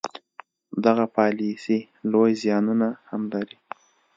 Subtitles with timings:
[0.85, 1.79] دغه پالیسي
[2.11, 3.57] لوی زیانونه هم لري.